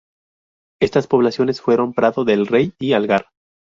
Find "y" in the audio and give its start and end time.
2.79-2.93